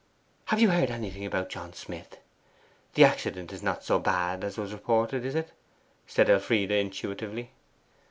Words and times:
'Have 0.45 0.59
you 0.59 0.71
heard 0.71 0.89
anything 0.89 1.27
about 1.27 1.49
John 1.51 1.73
Smith? 1.73 2.17
The 2.95 3.03
accident 3.05 3.53
is 3.53 3.61
not 3.61 3.83
so 3.83 3.99
bad 3.99 4.43
as 4.43 4.57
was 4.57 4.73
reported, 4.73 5.23
is 5.23 5.35
it?' 5.35 5.51
said 6.07 6.27
Elfride 6.27 6.71
intuitively. 6.71 7.51